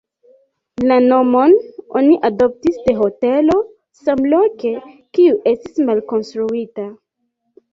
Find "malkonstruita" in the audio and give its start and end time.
5.91-6.89